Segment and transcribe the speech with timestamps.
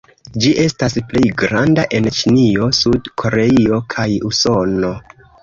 [0.43, 4.93] Ĝi estas plej granda en Ĉinio, Sud-Koreio kaj Usono.